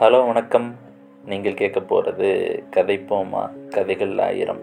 Hello 0.00 0.26
வணக்கம். 0.26 0.76
நீங்கள் 1.24 1.54
கேட்க 1.54 1.80
போகிறது 1.80 2.28
கதைப்போமா? 2.76 3.68
கதைகள் 3.68 4.18
ஆயிரம். 4.18 4.60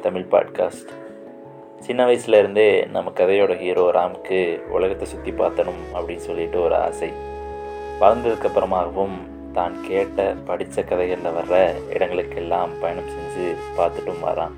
தமிழ் 0.00 0.26
பாட்காஸ்ட். 0.30 0.90
சின்ன 1.78 2.06
வயசுலேருந்தே 2.06 2.90
நம்ம 2.90 3.12
கதையோட 3.14 3.56
ஹீரோ 3.56 3.90
ராம்க்கு 3.90 4.68
உலகத்தை 4.68 5.08
சுற்றி 5.08 5.30
பார்த்தணும் 5.30 5.82
அப்படின்னு 5.94 6.16
சொல்லிட்டு 6.16 6.62
ஒரு 6.62 6.74
ஆசை. 6.74 7.12
வளர்ந்ததுக்கப்புறமாகவும் 8.00 9.16
தான் 9.52 9.76
கேட்ட 9.88 10.34
படித்த 10.44 10.82
கதைகளில் 10.82 11.38
வர்ற 11.38 11.72
இடங்களுக்கெல்லாம் 11.92 12.74
பயணம் 12.80 13.14
செஞ்சு 13.14 13.46
பார்த்துட்டும் 13.78 14.24
வரான். 14.24 14.56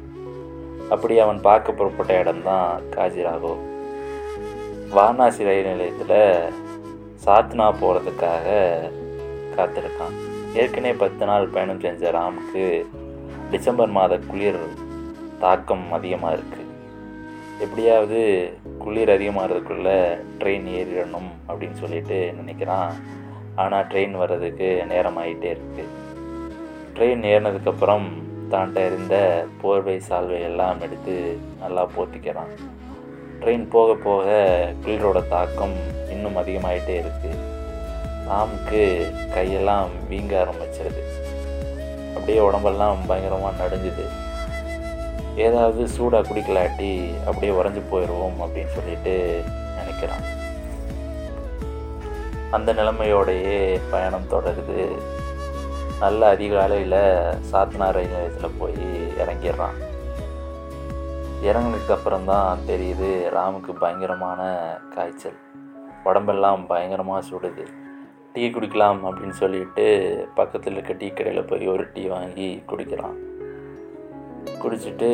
அப்படி 0.90 1.18
அவன் 1.18 1.40
பார்க்க 1.40 1.72
புறப்பட்ட 1.72 2.18
இடம்தான் 2.18 2.82
காஜிராகோ. 2.90 3.54
வாரணாசி 4.94 5.44
ரயில் 5.44 5.70
நிலையத்தில் 5.70 6.50
சாத்னா 7.24 7.68
போகிறதுக்காக 7.82 8.48
காத்திருக்கான். 9.58 10.16
ஏற்கனவே 10.62 10.94
பத்து 11.02 11.24
நாள் 11.30 11.52
பயணம் 11.54 11.82
செஞ்ச 11.84 12.10
ராமுக்கு 12.16 12.64
டிசம்பர் 13.52 13.94
மாத 13.98 14.18
குளிர் 14.30 14.62
தாக்கம் 15.44 15.86
அதிகமாக 15.98 16.36
இருக்குது 16.36 16.68
எப்படியாவது 17.64 18.20
குளிர் 18.82 19.12
அதிகமாகிறதுக்குள்ளே 19.14 19.98
ட்ரெயின் 20.40 20.68
ஏறிடணும் 20.78 21.30
அப்படின்னு 21.48 21.76
சொல்லிட்டு 21.82 22.18
நினைக்கிறான். 22.40 22.92
ஆனால் 23.62 23.88
ட்ரெயின் 23.90 24.14
வர்றதுக்கு 24.22 24.68
நேரம் 24.92 25.18
ஆகிட்டே 25.22 25.48
இருக்குது 25.54 25.90
ட்ரெயின் 26.96 27.24
ஏறினதுக்கப்புறம் 27.32 28.06
தாண்ட 28.52 28.78
இருந்த 28.88 29.16
போர்வை 29.60 29.96
சால்வை 30.08 30.38
எல்லாம் 30.48 30.80
எடுத்து 30.86 31.14
நல்லா 31.62 31.82
போத்திக்கிறான். 31.96 32.52
ட்ரெயின் 33.42 33.64
போக 33.74 33.94
போக 34.06 34.26
குளிரோட 34.82 35.20
தாக்கம் 35.34 35.76
இன்னும் 36.14 36.36
அதிகமாகிட்டே 36.42 36.96
இருக்குது 37.02 37.38
ராமுக்கு 38.32 38.82
கையெல்லாம் 39.34 39.88
வீங்க 40.10 40.34
ஆரம்பிச்சிருது. 40.42 41.02
அப்படியே 42.12 42.38
உடம்பெல்லாம் 42.38 43.06
பயங்கரமாக 43.06 43.64
நடுஞ்சுது. 43.64 44.04
ஏதாவது 45.36 45.88
சூடாக 45.88 46.28
குடிக்கலாட்டி 46.28 47.10
அப்படியே 47.26 47.52
உறைஞ்சி 47.52 47.82
போயிடுவோம் 47.92 48.38
அப்படின்னு 48.44 48.74
சொல்லிட்டு 48.76 49.42
நினைக்கிறான். 49.76 50.24
அந்த 52.50 52.72
நிலைமையோடையே 52.72 53.80
பயணம் 53.90 54.30
தொடருது. 54.30 54.92
நல்ல 56.00 56.28
அதிகாலையில் 56.28 57.00
சாத்னா 57.52 57.92
ரயில் 57.92 58.10
நிலையத்தில் 58.10 58.58
போய் 58.58 58.86
இறங்கிடுறான். 59.18 59.78
இறங்கினதுக்கு 61.44 61.92
அப்புறம் 61.92 62.24
தான் 62.24 62.58
தெரியுது 62.68 63.10
ராமுக்கு 63.36 63.72
பயங்கரமான 63.78 64.42
காய்ச்சல். 64.94 65.38
உடம்பெல்லாம் 66.04 66.66
பயங்கரமாக 66.66 67.26
சுடுது. 67.28 67.64
டீ 68.34 68.48
குடிக்கலாம் 68.48 69.00
அப்படின்னு 69.08 69.28
சொல்லிட்டு 69.28 69.84
பக்கத்தில் 70.34 70.72
இருக்க 70.72 70.92
டீ 70.92 71.08
கடையில் 71.08 71.44
போய் 71.44 71.66
ஒரு 71.66 71.86
டீ 71.94 72.06
வாங்கி 72.06 72.62
குடிக்கிறான். 72.70 73.16
குடிச்சிட்டு 74.62 75.08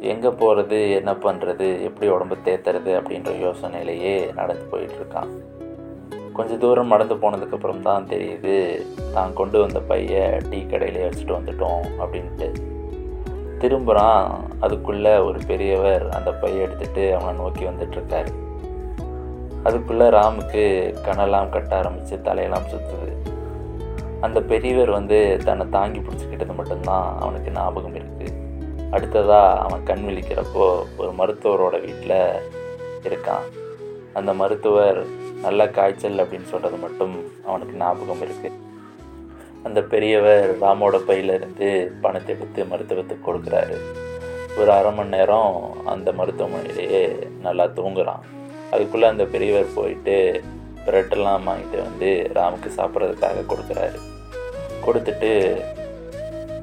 எங்கே 0.00 0.28
போகிறது 0.28 0.90
என்ன 0.90 1.12
பண்ணுறது 1.12 1.82
எப்படி 1.82 2.08
உடம்பு 2.08 2.36
தேத்துறது? 2.44 2.92
அப்படின்ற 3.00 3.32
யோசனையிலேயே 3.46 4.34
நடந்து 4.34 4.64
போயிட்டுருக்கான் 4.72 5.30
கொஞ்சம் 6.32 6.58
தூரம் 6.58 6.86
நடந்து 6.86 7.14
போனதுக்கப்புறம் 7.14 7.82
தான் 7.82 8.06
தெரியுது 8.06 8.84
தான் 9.12 9.34
கொண்டு 9.34 9.60
வந்த 9.60 9.80
பைய 9.80 10.40
டீ 10.50 10.60
கடையிலே 10.62 11.08
வச்சுட்டு 11.08 11.38
வந்துட்டோம் 11.38 11.82
அப்படின்ட்டு. 11.98 12.48
திரும்புகிறான் 13.58 14.30
அதுக்குள்ளே 14.60 15.16
ஒரு 15.16 15.40
பெரியவர் 15.46 16.08
அந்த 16.08 16.32
பையை 16.32 16.66
எடுத்துகிட்டு 16.66 17.12
அவனை 17.12 17.40
நோக்கி 17.40 17.64
வந்துட்டுருக்காரு 17.64 18.48
அதுக்குள்ளே 19.66 20.06
ராமுக்கு 20.16 20.62
கண்ணெல்லாம் 21.06 21.52
கட்ட 21.54 21.72
ஆரம்பித்து 21.76 22.16
தலையெல்லாம் 22.28 22.70
சுற்றுது 22.72 23.08
அந்த 24.26 24.38
பெரியவர் 24.50 24.90
வந்து 24.90 25.18
தன்னை 25.44 25.64
தாங்கி 25.68 26.00
பிடிச்சிக்கிட்டது 26.00 26.54
மட்டும்தான் 26.60 27.06
அவனுக்கு 27.22 27.50
ஞாபகம் 27.50 27.96
இருக்குது 28.00 28.36
அடுத்ததாக 28.96 29.60
அவன் 29.64 29.86
கண் 29.90 30.04
விழிக்கிறப்போ 30.06 30.64
ஒரு 31.00 31.10
மருத்துவரோட 31.18 31.76
வீட்டில் 31.84 32.16
இருக்கான். 33.08 33.44
அந்த 34.18 34.30
மருத்துவர் 34.40 34.98
நல்ல 35.44 35.66
காய்ச்சல் 35.76 36.22
அப்படின்னு 36.22 36.50
சொல்கிறது 36.52 36.76
மட்டும் 36.76 37.14
அவனுக்கு 37.48 37.74
ஞாபகம் 37.76 38.24
இருக்குது 38.26 38.58
அந்த 39.66 39.80
பெரியவர் 39.92 40.46
ராமோட 40.62 40.98
பையிலிருந்து 41.08 41.68
பணத்தை 42.02 42.34
எடுத்து 42.34 42.60
மருத்துவத்துக்கு 42.64 43.26
கொடுக்குறாரு. 43.28 43.76
ஒரு 44.60 44.70
அரை 44.78 44.92
மணி 44.98 45.14
நேரம் 45.16 45.56
அந்த 45.94 46.12
மருத்துவமனையிலேயே 46.12 47.02
நல்லா 47.46 47.66
தூங்குறான். 47.78 48.24
அதுக்குள்ளே 48.70 49.06
அந்த 49.08 49.24
பெரியவர் 49.34 49.76
போயிட்டு 49.78 50.16
ப்ரெட்டெல்லாம் 50.86 51.48
வாங்கிட்டு 51.48 51.78
வந்து 51.88 52.10
ராமுக்கு 52.36 52.70
சாப்பிட்றதுக்காக 52.78 53.44
கொடுக்குறாரு. 53.50 53.98
கொடுத்துட்டு 54.84 55.30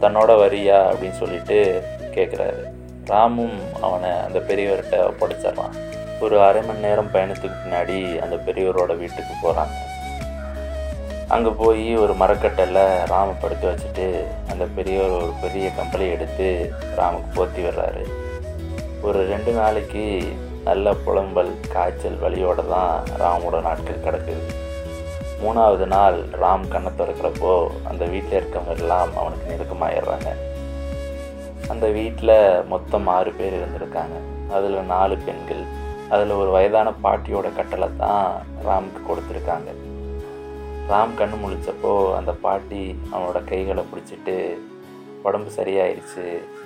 தன்னோட 0.04 0.32
வரியா 0.44 0.78
அப்படின்னு 0.90 1.20
சொல்லிட்டு 1.22 1.58
கேட்குறாரு 2.16 2.64
ராமும் 3.12 3.58
அவனை 3.88 4.10
அந்த 4.28 4.40
பெரியவர்கிட்ட 4.48 4.98
ஒப்படைச்சிட்றான் 5.10 5.76
ஒரு 6.26 6.36
அரை 6.46 6.62
மணி 6.62 6.86
நேரம் 6.86 7.12
பயணத்துக்கு 7.14 7.58
பின்னாடி 7.64 7.98
அந்த 8.24 8.36
பெரியவரோட 8.48 8.92
வீட்டுக்கு 9.02 9.34
போகிறாங்க 9.44 9.76
அங்கே 11.36 11.52
போய் 11.62 11.86
ஒரு 12.04 12.14
மரக்கட்டையில் 12.14 12.82
ராம 13.12 13.30
படுத்து 13.42 13.66
வச்சுட்டு 13.70 14.06
அந்த 14.52 14.64
பெரியவர் 14.78 15.16
ஒரு 15.22 15.34
பெரிய 15.42 15.68
கம்பளி 15.78 16.06
எடுத்து 16.16 16.48
ராமுக்கு 17.00 17.30
போற்றி 17.36 17.64
வர்றாரு. 17.64 18.04
ஒரு 19.08 19.20
ரெண்டு 19.34 19.52
நாளைக்கு 19.52 20.04
நல்ல 20.68 20.94
புலம்பல் 21.06 21.52
காய்ச்சல் 21.74 22.18
வலியோடு 22.24 22.64
தான் 22.72 22.96
ராமோட 23.22 23.58
நாட்கள் 23.68 24.06
கிடக்குது. 24.06 24.44
மூணாவது 25.42 25.86
நாள் 25.94 26.18
ராம் 26.42 26.66
கண்ணை 26.74 26.92
திறக்கிறப்போ 27.00 27.52
அந்த 27.90 28.04
வீட்டில் 28.14 28.38
இருக்கவங்க 28.40 28.74
எல்லாம் 28.78 29.12
அவனுக்கு 29.22 29.52
நெருக்கமாயிடுறாங்க. 29.52 30.30
அந்த 31.74 31.86
வீட்டில் 31.98 32.36
மொத்தம் 32.74 33.08
ஆறு 33.16 33.32
பேர் 33.40 33.58
இருந்திருக்காங்க. 33.60 34.18
அதில் 34.58 34.78
நாலு 34.94 35.18
பெண்கள். 35.28 35.64
அதில் 36.14 36.34
ஒரு 36.42 36.50
வயதான 36.56 36.94
பாட்டியோட 37.06 37.48
கட்டளை 37.60 37.90
தான் 38.04 38.28
ராமுக்கு 38.68 39.02
கொடுத்துருக்காங்க. 39.10 39.70
ராம் 40.92 41.18
கண்ணு 41.22 41.38
முழிச்சப்போ 41.44 41.94
அந்த 42.20 42.34
பாட்டி 42.46 42.84
அவனோட 43.14 43.40
கைகளை 43.52 43.84
பிடிச்சிட்டு 43.92 44.36
உடம்பு 45.28 45.50
சரியாயிருச்சு 45.60 46.26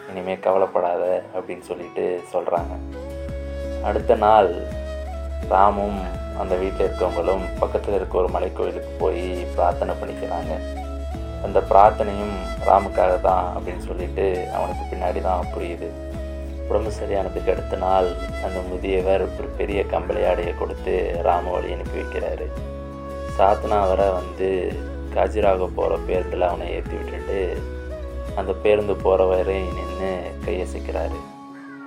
இனிமேல் 0.10 0.44
கவலைப்படாத 0.48 1.04
அப்படின்னு 1.36 1.66
சொல்லிட்டு 1.70 2.06
சொல்கிறாங்க 2.34 2.74
அடுத்த 3.90 4.16
நாள் 4.26 4.52
ராமும் 5.52 6.00
அந்த 6.42 6.54
வீட்டில் 6.62 6.86
இருக்கவங்களும் 6.88 7.44
பக்கத்தில் 7.62 7.96
இருக்க 7.98 8.16
ஒரு 8.22 8.30
மலைக்கோயிலுக்கு 8.36 8.92
போய் 9.02 9.26
பிரார்த்தனை 9.56 9.94
பண்ணிக்கிறாங்க. 10.02 10.54
அந்த 11.46 11.60
பிரார்த்தனையும் 11.70 12.36
ராமுக்காக 12.68 13.14
தான் 13.28 13.48
அப்படின்னு 13.56 13.84
சொல்லிட்டு 13.90 14.26
அவனுக்கு 14.58 14.84
பின்னாடி 14.92 15.22
தான் 15.28 15.50
புரியுது. 15.54 15.90
உடம்பு 16.70 16.92
சரியானதுக்கு 17.00 17.54
அடுத்த 17.54 17.78
நாள் 17.86 18.10
அந்த 18.46 18.60
முதியவர் 18.70 19.24
ஒரு 19.38 19.50
பெரிய 19.60 19.80
கம்பளி 19.94 20.22
ஆடையை 20.30 20.54
கொடுத்து 20.62 20.94
ராம 21.28 21.52
வழி 21.56 21.74
அனுப்பி 21.76 21.98
வைக்கிறாரு. 22.00 22.48
சாத்தனா 23.38 23.80
வர 23.92 24.02
வந்து 24.20 24.50
காஜிராக 25.16 25.68
போகிற 25.80 25.98
பேருந்தில் 26.08 26.50
அவனை 26.50 26.68
ஏற்றி 26.78 26.96
விட்டுட்டு 26.98 27.40
அந்த 28.40 28.52
பேருந்து 28.64 28.96
போகிற 29.06 29.24
வரையும் 29.34 29.76
நின்று 29.80 30.12
கையசிக்கிறாரு. 30.46 31.20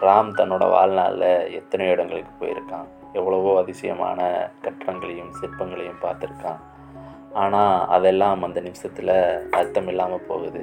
ராம் 0.07 0.31
தன்னோட 0.39 0.65
வாழ்நாளில் 0.75 1.29
எத்தனையோ 1.59 1.93
இடங்களுக்கு 1.93 2.33
போயிருக்கான். 2.41 2.89
எவ்வளவோ 3.19 3.51
அதிசயமான 3.63 4.21
கட்டடங்களையும் 4.65 5.35
சிற்பங்களையும் 5.41 6.03
பார்த்துருக்கான். 6.05 6.61
ஆனால் 7.43 7.77
அதெல்லாம் 7.97 8.43
அந்த 8.43 8.59
நிமிஷத்தில் 8.61 9.15
அர்த்தம் 9.59 9.89
இல்லாமல் 9.93 10.27
போகுது. 10.29 10.63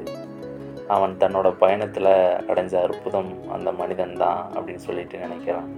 அவன் 0.96 1.13
தன்னோட 1.19 1.47
பயணத்தில் 1.63 2.12
அடைஞ்ச 2.51 2.74
அற்புதம் 2.85 3.31
அந்த 3.56 3.72
மனிதன் 3.72 4.16
தான் 4.24 4.41
அப்படின்னு 4.56 4.84
சொல்லிட்டு 4.88 5.18
நினைக்கிறான். 5.25 5.69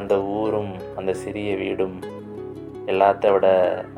அந்த 0.00 0.14
ஊரும் 0.38 0.72
அந்த 0.96 1.12
சிறிய 1.24 1.50
வீடும் 1.56 1.96
எல்லாத்த 2.92 3.32
விட 3.32 3.46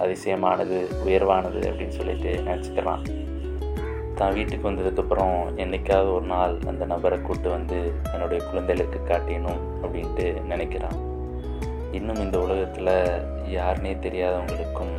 அதிசயமானது 0.05 0.79
உயர்வானது 1.07 1.61
அப்படின்னு 1.71 1.99
சொல்லிட்டு 1.99 2.33
நினச்சிக்கிறான். 2.49 3.05
தான் 4.23 4.37
வீட்டுக்கு 4.39 4.69
வந்ததுக்கப்புறம் 4.71 5.39
என்றைக்காவது 5.63 6.11
ஒரு 6.17 6.27
நாள் 6.33 6.55
அந்த 6.71 6.85
நபரை 6.93 7.17
கூட்டு 7.21 7.49
வந்து 7.55 7.79
என்னுடைய 8.15 8.41
குழந்தைகளுக்கு 8.49 8.99
காட்டினோம் 9.11 9.63
அப்படின்ட்டு 9.83 10.27
நினைக்கிறான். 10.51 10.99
இன்னும் 11.99 12.21
இந்த 12.25 12.37
உலகத்தில் 12.45 12.91
யாருனே 13.57 13.93
தெரியாதவங்களுக்கும் 14.05 14.97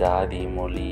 ஜாதி 0.00 0.40
மொழி 0.56 0.90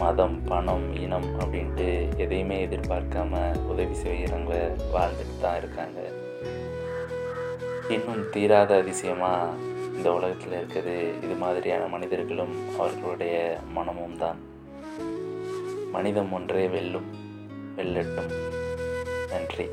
மதம் 0.00 0.38
பணம் 0.48 0.86
இனம் 1.04 1.28
அப்படின்ட்டு 1.42 1.88
எதையுமே 2.24 2.56
எதிர்பார்க்காம 2.66 3.42
உதவி 3.72 3.94
செய்கிறவங்க 4.02 4.56
வாழ்ந்துட்டு 4.94 5.36
தான் 5.44 5.58
இருக்காங்க. 5.60 5.98
இன்னும் 7.96 8.24
தீராத 8.34 8.72
அதிசயமாக 8.82 9.54
இந்த 9.96 10.08
உலகத்தில் 10.18 10.58
இருக்கிறது 10.60 10.96
இது 11.24 11.36
மாதிரியான 11.44 11.86
மனிதர்களும் 11.94 12.54
அவர்களுடைய 12.78 13.36
மனமும் 13.78 14.20
தான். 14.24 14.40
மனிதம் 15.92 16.32
ஒன்றே 16.32 16.68
வெல்லும் 16.68 17.14
வெல்லட்டும். 17.76 18.32
நன்றி. 19.28 19.66